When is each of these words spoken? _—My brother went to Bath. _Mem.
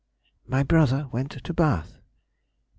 _—My 0.49 0.63
brother 0.63 1.07
went 1.11 1.29
to 1.43 1.53
Bath. 1.53 1.91
_Mem. 1.91 1.99